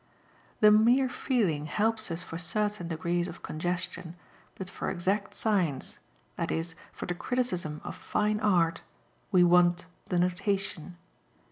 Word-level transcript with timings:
The 0.61 0.71
mere 0.71 1.07
feeling 1.07 1.67
helps 1.67 2.09
us 2.09 2.23
for 2.23 2.39
certain 2.39 2.87
degrees 2.87 3.27
of 3.27 3.43
congestion, 3.43 4.15
but 4.55 4.67
for 4.67 4.89
exact 4.89 5.35
science, 5.35 5.99
that 6.37 6.49
is 6.51 6.73
for 6.91 7.05
the 7.05 7.13
criticism 7.13 7.79
of 7.83 7.95
"fine" 7.95 8.39
art, 8.39 8.81
we 9.31 9.43
want 9.43 9.85
the 10.07 10.17
notation. 10.17 10.97